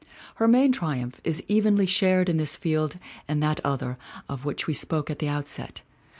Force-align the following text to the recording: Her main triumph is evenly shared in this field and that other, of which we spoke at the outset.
Her 0.37 0.47
main 0.47 0.71
triumph 0.71 1.21
is 1.23 1.43
evenly 1.47 1.85
shared 1.85 2.27
in 2.27 2.37
this 2.37 2.55
field 2.55 2.97
and 3.27 3.43
that 3.43 3.59
other, 3.63 3.99
of 4.27 4.45
which 4.45 4.65
we 4.65 4.73
spoke 4.73 5.11
at 5.11 5.19
the 5.19 5.29
outset. 5.29 5.83